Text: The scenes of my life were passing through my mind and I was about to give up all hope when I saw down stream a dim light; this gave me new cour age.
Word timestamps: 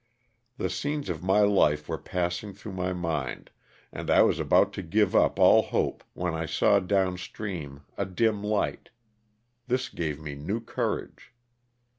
The 0.57 0.71
scenes 0.71 1.09
of 1.09 1.21
my 1.21 1.41
life 1.41 1.87
were 1.87 1.99
passing 1.99 2.53
through 2.55 2.71
my 2.71 2.91
mind 2.91 3.51
and 3.93 4.09
I 4.09 4.23
was 4.23 4.39
about 4.39 4.73
to 4.73 4.81
give 4.81 5.15
up 5.15 5.37
all 5.37 5.61
hope 5.61 6.03
when 6.15 6.33
I 6.33 6.47
saw 6.47 6.79
down 6.79 7.19
stream 7.19 7.81
a 7.99 8.05
dim 8.07 8.43
light; 8.43 8.89
this 9.67 9.89
gave 9.89 10.19
me 10.19 10.33
new 10.33 10.59
cour 10.59 11.03
age. 11.03 11.35